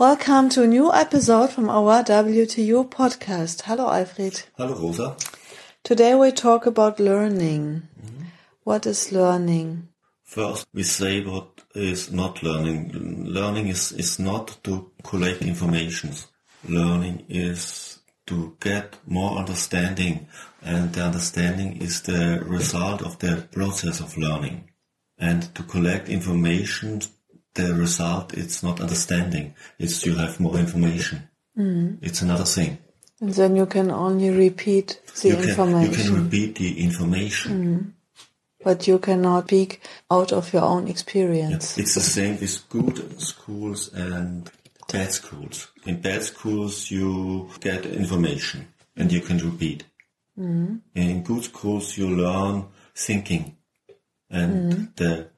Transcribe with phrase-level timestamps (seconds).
[0.00, 3.60] Welcome to a new episode from our WTU podcast.
[3.66, 4.44] Hello, Alfred.
[4.56, 5.14] Hello, Rosa.
[5.84, 7.82] Today we talk about learning.
[8.00, 8.24] Mm-hmm.
[8.64, 9.88] What is learning?
[10.24, 13.26] First, we say what is not learning.
[13.26, 16.28] Learning is, is not to collect informations.
[16.66, 20.28] Learning is to get more understanding,
[20.62, 24.70] and the understanding is the result of the process of learning.
[25.18, 27.02] And to collect information
[27.54, 31.98] the result it's not understanding it's you have more information mm.
[32.00, 32.78] it's another thing
[33.20, 37.52] and then you can only repeat the you information can, you can repeat the information
[37.64, 37.92] mm.
[38.64, 41.82] but you cannot speak out of your own experience yeah.
[41.82, 44.50] it's the same with good schools and
[44.92, 48.66] bad schools in bad schools you get information
[48.96, 49.84] and you can repeat
[50.38, 50.80] mm.
[50.94, 53.56] in good schools you learn thinking
[54.30, 54.96] and mm.
[54.96, 55.28] the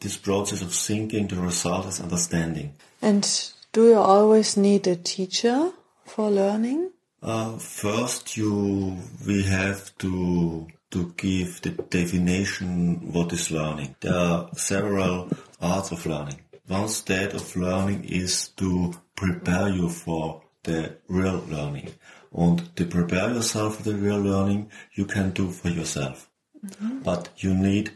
[0.00, 2.74] this process of thinking, the result is understanding.
[3.02, 3.26] And
[3.72, 5.72] do you always need a teacher
[6.04, 6.90] for learning?
[7.22, 13.96] Uh, first, you we have to to give the definition what is learning.
[14.00, 15.28] There are several
[15.60, 16.40] arts of learning.
[16.66, 21.90] One state of learning is to prepare you for the real learning.
[22.32, 26.28] And to prepare yourself for the real learning, you can do for yourself.
[26.64, 27.00] Mm-hmm.
[27.00, 27.92] But you need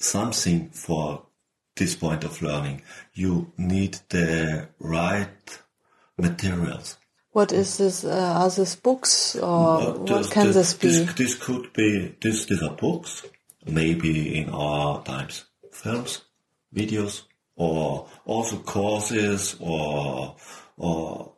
[0.00, 1.26] something for
[1.76, 2.82] this point of learning.
[3.14, 5.62] You need the right
[6.18, 6.96] materials.
[7.32, 8.04] What is this?
[8.04, 10.88] Uh, are these books or uh, this, what can this, this be?
[10.88, 13.24] This, this, could be, this, these are books,
[13.64, 16.22] maybe in our times, films,
[16.74, 17.22] videos,
[17.54, 20.34] or also courses or,
[20.76, 21.34] or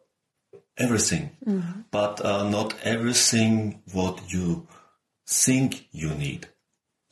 [0.78, 1.37] everything.
[1.47, 1.81] Mm-hmm.
[1.91, 4.67] But uh, not everything what you
[5.27, 6.49] think you need.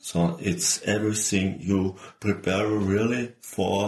[0.01, 3.87] So it's everything you prepare really for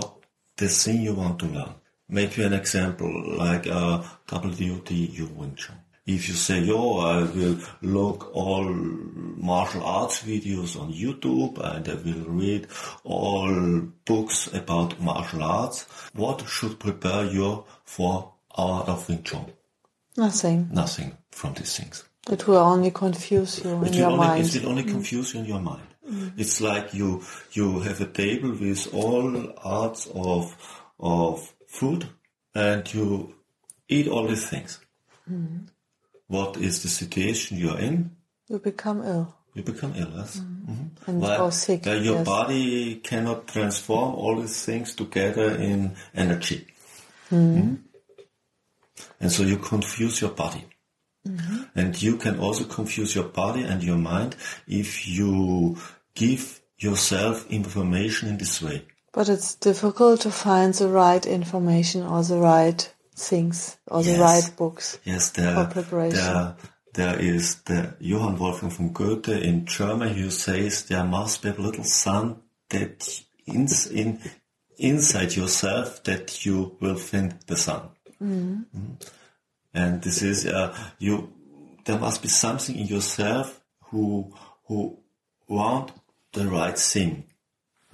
[0.58, 1.74] the thing you want to learn.
[2.08, 5.78] Make Maybe an example like a WTU Wing Chun.
[6.06, 11.96] If you say, yo, I will look all martial arts videos on YouTube and I
[11.96, 12.68] will read
[13.04, 19.46] all books about martial arts, what should prepare you for art of Wing Chun?
[20.16, 20.70] Nothing.
[20.72, 22.04] Nothing from these things.
[22.30, 24.46] It will only confuse you it in your only, mind.
[24.46, 25.88] It will only confuse you in your mind.
[26.38, 30.56] It's like you you have a table with all arts of
[31.00, 32.08] of food,
[32.54, 33.36] and you
[33.88, 34.80] eat all these things.
[35.30, 35.68] Mm.
[36.28, 38.12] What is the situation you're in?
[38.50, 39.36] You become ill.
[39.54, 40.40] You become ill, yes.
[40.40, 40.66] Mm.
[40.66, 41.10] Mm-hmm.
[41.10, 41.88] And well, sick.
[41.88, 42.26] Uh, your yes.
[42.26, 46.68] body cannot transform all these things together in energy.
[47.30, 47.62] Mm.
[47.62, 47.78] mm.
[49.20, 50.66] And so you confuse your body.
[51.28, 51.64] Mm-hmm.
[51.76, 54.36] And you can also confuse your body and your mind
[54.68, 55.78] if you
[56.16, 58.86] give yourself information in this way.
[59.14, 64.18] But it's difficult to find the right information or the right things or yes.
[64.18, 66.18] the right books yes, there, for preparation.
[66.18, 66.56] There,
[66.94, 71.54] there is the Johann Wolfgang von Goethe in German who says there must be a
[71.54, 74.20] little sun that in, in
[74.78, 77.90] inside yourself that you will find the sun.
[78.22, 78.66] Mm.
[78.76, 79.10] Mm.
[79.74, 81.34] And this is uh, you.
[81.86, 84.34] There must be something in yourself who
[84.66, 84.98] who
[85.48, 85.92] want
[86.32, 87.26] the right thing,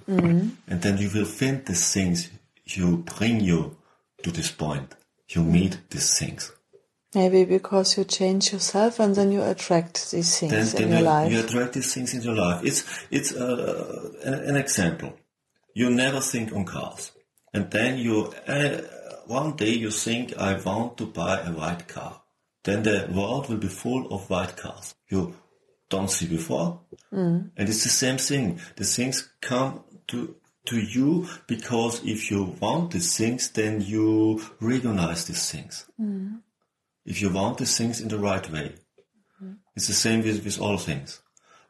[0.08, 0.50] mm.
[0.68, 2.30] and then you will find the things
[2.64, 3.76] you bring you
[4.22, 4.94] to this point.
[5.28, 6.52] You meet these things.
[7.14, 11.04] Maybe because you change yourself and then you attract these things then, in your you,
[11.04, 11.32] life.
[11.32, 12.64] You attract these things in your life.
[12.64, 15.16] It's it's uh, an, an, example.
[15.74, 17.12] You never think on cars,
[17.52, 18.32] and then you.
[18.46, 18.82] Uh,
[19.30, 22.20] one day you think, I want to buy a white car.
[22.64, 24.96] Then the world will be full of white cars.
[25.08, 25.34] You
[25.88, 26.80] don't see before.
[27.12, 27.50] Mm.
[27.56, 28.60] And it's the same thing.
[28.74, 30.34] The things come to,
[30.66, 35.86] to you because if you want these things, then you recognize these things.
[35.98, 36.40] Mm.
[37.06, 38.74] If you want these things in the right way.
[39.42, 39.58] Mm.
[39.76, 41.22] It's the same with, with all things.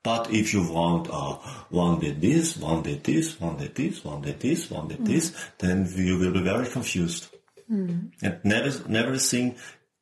[0.03, 1.35] But if you want uh,
[1.69, 5.35] one did this, one did this, one did this, one did this, one did this,
[5.59, 7.29] then you will be very confused.
[7.71, 8.13] Mm.
[8.23, 9.57] And never, never everything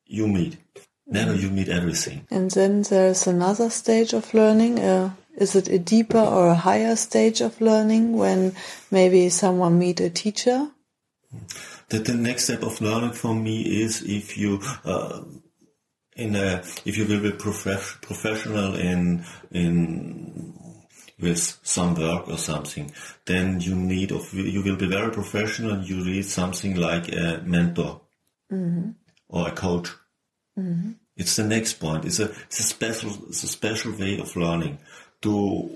[0.05, 0.57] you meet.
[1.05, 2.27] Never you meet everything.
[2.29, 4.79] And then there's another stage of learning.
[4.79, 8.53] Uh, is it a deeper or a higher stage of learning when
[8.91, 10.69] maybe someone meet a teacher?
[11.89, 15.23] The, the next step of learning for me is if you, uh,
[16.15, 20.53] in a, if you will be prof- professional in in
[21.19, 22.91] with some work or something,
[23.25, 25.71] then you need of you will be very professional.
[25.73, 28.01] and You need something like a mentor
[28.51, 28.91] mm-hmm.
[29.27, 29.89] or a coach.
[30.57, 30.91] Mm-hmm.
[31.17, 32.05] It's the next point.
[32.05, 34.79] It's a it's a special it's a special way of learning
[35.21, 35.69] to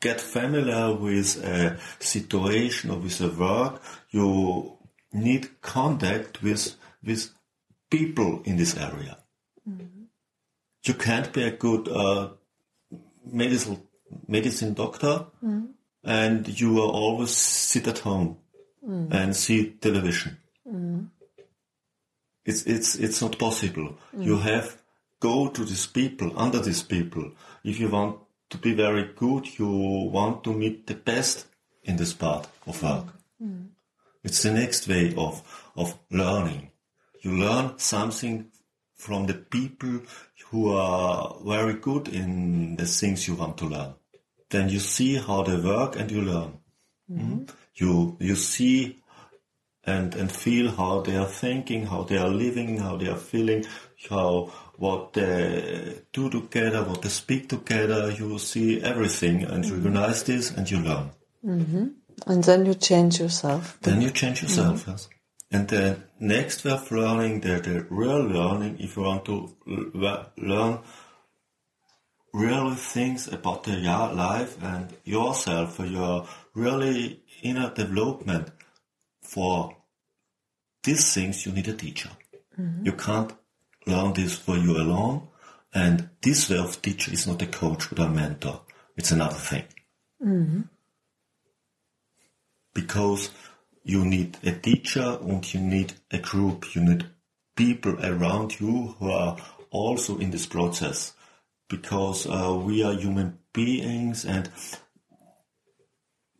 [0.00, 3.82] get familiar with a situation or with a work.
[4.10, 4.76] You
[5.12, 7.30] need contact with with
[7.90, 9.18] people in this area.
[9.68, 10.04] Mm-hmm.
[10.84, 12.30] You can't be a good uh,
[13.24, 13.80] medical
[14.28, 15.26] medicine doctor
[16.04, 18.36] and you will always sit at home
[19.10, 20.38] and see television.
[22.44, 23.94] It's it's it's not possible.
[24.16, 24.76] You have
[25.20, 27.32] go to these people under these people.
[27.62, 28.16] If you want
[28.48, 31.46] to be very good, you want to meet the best
[31.84, 33.06] in this part of work.
[34.24, 35.42] It's the next way of
[35.76, 36.70] of learning.
[37.22, 38.50] You learn something
[38.94, 40.00] from the people
[40.50, 43.94] who are very good in the things you want to learn.
[44.50, 46.58] Then you see how they work and you learn.
[47.10, 47.48] Mm.
[47.74, 49.00] You you see
[49.84, 53.64] and and feel how they are thinking, how they are living, how they are feeling,
[54.08, 58.10] how what they do together, what they speak together.
[58.10, 61.10] You see everything and you recognize this and you learn.
[61.44, 61.86] Mm-hmm.
[62.26, 63.78] And then you change yourself.
[63.82, 64.84] Then you change yourself.
[64.86, 65.08] Yes.
[65.50, 70.26] And the next way of learning, the, the real learning, if you want to l-
[70.36, 70.78] learn
[72.32, 78.50] real things about the your life and yourself, for your really inner development,
[79.22, 79.76] for
[80.82, 82.10] these things you need a teacher.
[82.58, 82.86] Mm-hmm.
[82.86, 83.32] You can't
[83.86, 85.28] learn this for you alone.
[85.72, 88.62] And this way of teacher is not a coach but a mentor.
[88.96, 89.64] It's another thing.
[90.24, 90.60] Mm-hmm.
[92.74, 93.30] Because
[93.82, 96.74] you need a teacher and you need a group.
[96.74, 97.06] You need
[97.56, 99.36] people around you who are
[99.70, 101.12] also in this process.
[101.70, 104.50] Because uh, we are human beings and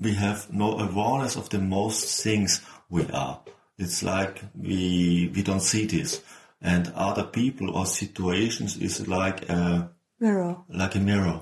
[0.00, 3.40] we have no awareness of the most things we are.
[3.78, 6.20] It's like we we don't see this,
[6.60, 10.56] and other people or situations is like a Mirror.
[10.68, 11.40] like a mirror,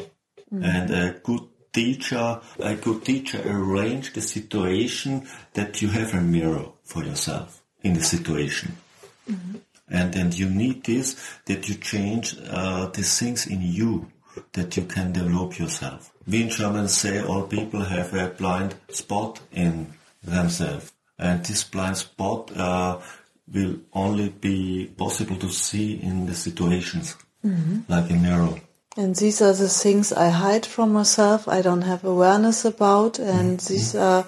[0.52, 1.40] and a good
[1.72, 7.94] teacher a good teacher arrange the situation that you have a mirror for yourself in
[7.94, 8.76] the situation.
[9.90, 14.10] And then you need this that you change uh, these things in you
[14.52, 16.12] that you can develop yourself.
[16.26, 21.96] We in German say all people have a blind spot in themselves, and this blind
[21.96, 22.98] spot uh,
[23.52, 27.16] will only be possible to see in the situations,
[27.88, 28.60] like a mirror.
[28.96, 33.60] And these are the things I hide from myself, I don't have awareness about, and
[33.60, 34.26] these are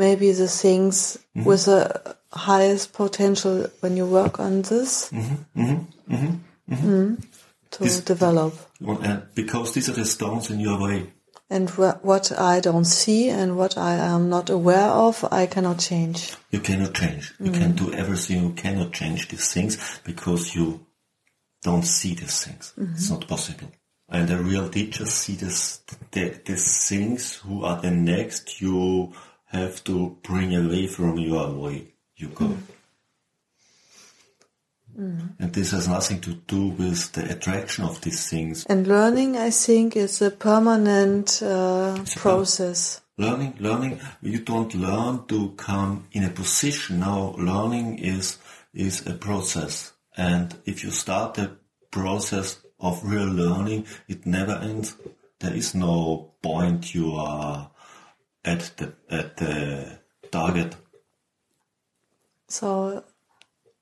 [0.00, 1.46] maybe the things mm-hmm.
[1.46, 5.74] with the highest potential when you work on this mm-hmm.
[6.10, 6.34] Mm-hmm.
[6.70, 7.24] Mm.
[7.72, 8.54] to This- develop.
[8.80, 11.12] Uh, because these are the stones in your way.
[11.50, 15.78] And wha- what I don't see and what I am not aware of, I cannot
[15.80, 16.32] change.
[16.50, 17.34] You cannot change.
[17.38, 17.76] You can mm.
[17.82, 18.42] do everything.
[18.42, 20.86] You cannot change these things because you
[21.62, 22.72] don't see these things.
[22.94, 23.68] It's not possible.
[24.08, 25.82] And the real teachers see this,
[26.12, 29.12] the, these things who are the next you
[29.50, 31.86] have to bring away from you your way
[32.16, 32.56] you go.
[34.96, 38.66] And this has nothing to do with the attraction of these things.
[38.66, 43.00] And learning, I think, is a permanent uh, process.
[43.16, 47.00] Learning, learning, you don't learn to come in a position.
[47.00, 48.38] Now, learning is,
[48.74, 49.92] is a process.
[50.16, 51.56] And if you start a
[51.90, 54.96] process of real learning, it never ends.
[55.38, 57.70] There is no point you are
[58.44, 59.98] at the, at the
[60.30, 60.76] target.
[62.48, 63.04] So,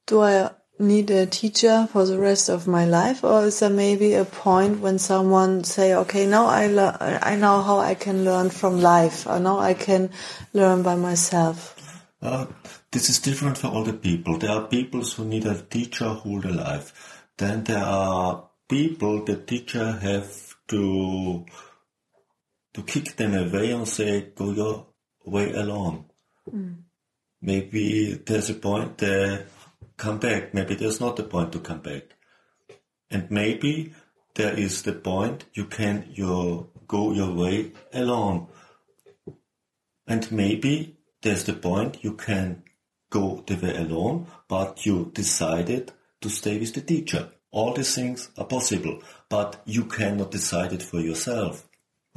[0.06, 4.14] do I need a teacher for the rest of my life, or is there maybe
[4.14, 6.64] a point when someone say, "Okay, now I
[7.22, 10.10] I know how I can learn from life, I know I can
[10.52, 11.74] learn by myself."
[12.22, 12.46] Uh,
[12.90, 14.38] this is different for all the people.
[14.38, 16.92] There are people who need a teacher whole their life.
[17.36, 21.44] Then there are people the teacher have to
[22.78, 24.86] to kick them away and say, "Go your
[25.24, 26.04] way alone."
[26.48, 26.84] Mm.
[27.40, 29.44] Maybe there's a point they
[29.96, 30.54] come back.
[30.54, 32.04] Maybe there's not a point to come back,
[33.10, 33.94] and maybe
[34.34, 38.46] there is the point you can you go your way alone.
[40.06, 42.62] And maybe there's the point you can
[43.10, 47.32] go the way alone, but you decided to stay with the teacher.
[47.50, 51.67] All these things are possible, but you cannot decide it for yourself.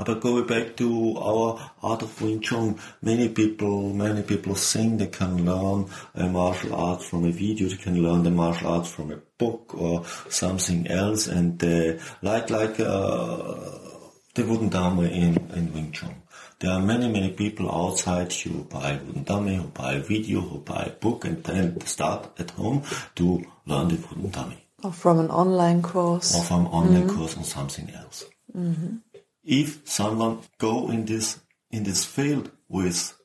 [0.03, 5.08] But going back to our art of Wing Chun, many people, many people think they
[5.08, 9.12] can learn a martial art from a video, they can learn the martial arts from
[9.12, 13.55] a book or something else, and uh, like like uh,
[14.34, 16.15] the wooden dummy in, in Wing Chun.
[16.58, 20.60] There are many, many people outside who buy wooden dummy, who buy a video, who
[20.60, 22.81] buy a book, and then start at home
[23.15, 24.65] to learn the wooden dummy.
[24.84, 26.36] Or from an online course.
[26.36, 28.25] Or from online course on something else.
[29.43, 31.39] If someone go in this
[31.71, 33.17] in this field with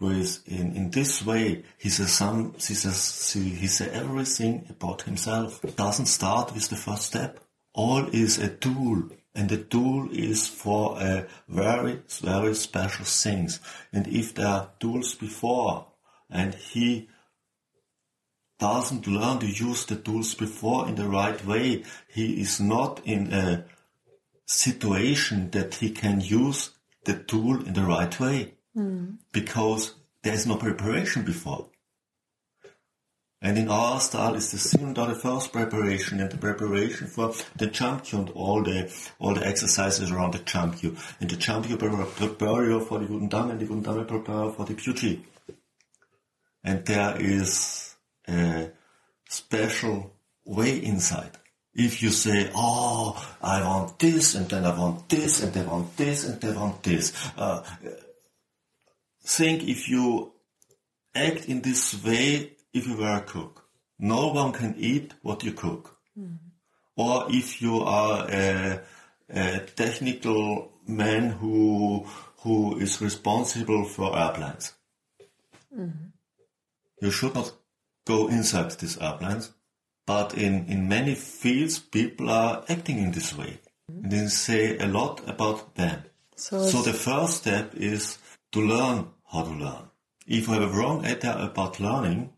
[0.00, 5.60] with in, in this way, he says some he says he says everything about himself.
[5.76, 7.40] Doesn't start with the first step.
[7.74, 13.60] All is a tool, and the tool is for a very very special things.
[13.92, 15.86] And if there are tools before,
[16.30, 17.08] and he
[18.58, 23.32] doesn't learn to use the tools before in the right way, he is not in
[23.32, 23.64] a
[24.48, 26.70] situation that he can use
[27.04, 29.10] the tool in the right way hmm.
[29.30, 31.68] because there is no preparation before.
[33.40, 37.68] And in our style is the similar the first preparation and the preparation for the
[37.68, 40.96] Chum Kiu and all the all the exercises around the Chum Kiu.
[41.20, 44.50] And the Chum Kiu prepare you for the wooden dummy and the wooden dummy prepare
[44.50, 45.20] for the Biu Tze.
[46.64, 47.94] And there is
[48.26, 48.70] a
[49.28, 51.38] special way inside.
[51.78, 55.96] If you say, oh, I want this, and then I want this, and I want
[55.96, 57.12] this, and I want this.
[57.36, 57.62] Uh,
[59.24, 60.32] think if you
[61.14, 63.64] act in this way, if you were a cook,
[63.98, 65.96] no one can eat what you cook.
[66.96, 68.80] Or if you are a,
[69.30, 72.06] a technical man who
[72.42, 74.72] who is responsible for airplanes,
[77.00, 77.52] you should not
[78.04, 79.52] go inside these airplanes.
[80.08, 83.58] But in, in many fields, people are acting in this way.
[83.88, 86.02] And they say a lot about them.
[86.34, 88.16] So, So the first step is
[88.52, 89.84] to learn how to learn.
[90.26, 92.30] If you have a wrong idea about learning,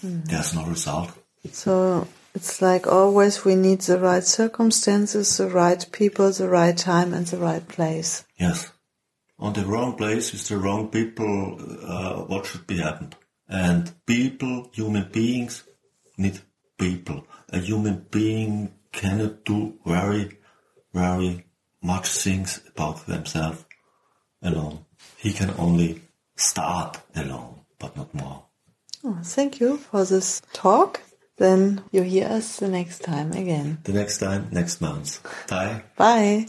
[0.00, 1.10] there's no result.
[1.50, 7.12] So it's like always we need the right circumstances, the right people, the right time
[7.14, 8.24] and the right place.
[8.38, 8.70] Yes.
[9.40, 13.16] On the wrong place with the wrong people, uh, what should be happened?
[13.48, 15.64] And people, human beings,
[16.16, 16.40] need
[16.78, 17.26] people.
[17.50, 20.38] A human being cannot do very,
[20.92, 21.44] very
[21.82, 23.64] much things about themselves
[24.42, 24.84] alone.
[25.16, 26.02] He can only
[26.36, 28.44] start alone, but not more.
[29.04, 31.02] Oh, thank you for this talk.
[31.36, 33.78] Then you hear us the next time again.
[33.84, 35.20] The next time, next month.
[35.48, 35.82] Bye.
[35.96, 36.48] Bye.